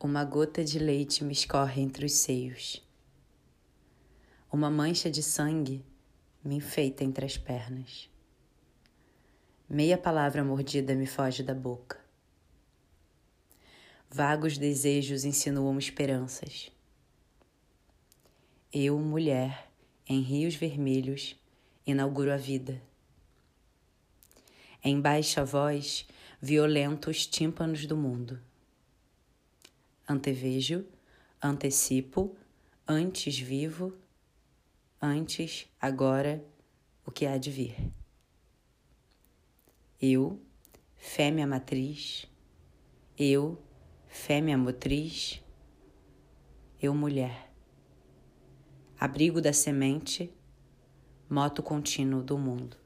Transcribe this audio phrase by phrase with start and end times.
[0.00, 2.80] Uma gota de leite me escorre entre os seios.
[4.50, 5.84] Uma mancha de sangue
[6.44, 8.08] me enfeita entre as pernas.
[9.68, 11.98] Meia palavra mordida me foge da boca.
[14.08, 16.70] Vagos desejos insinuam esperanças.
[18.72, 19.68] Eu, mulher,
[20.06, 21.34] em rios vermelhos,
[21.84, 22.80] inauguro a vida.
[24.80, 26.06] Em baixa voz,
[26.40, 28.40] violento os tímpanos do mundo.
[30.08, 30.86] Antevejo,
[31.40, 32.34] antecipo,
[32.86, 33.92] antes vivo,
[35.02, 36.42] antes, agora,
[37.04, 37.76] o que há de vir.
[40.00, 40.40] Eu,
[40.96, 42.26] fêmea matriz,
[43.18, 43.62] eu,
[44.06, 45.44] fêmea motriz,
[46.80, 47.52] eu, mulher.
[48.98, 50.32] Abrigo da semente,
[51.28, 52.78] moto contínuo do mundo.